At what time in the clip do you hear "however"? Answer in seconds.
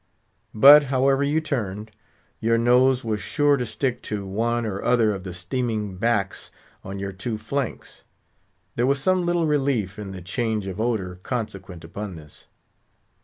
0.85-1.21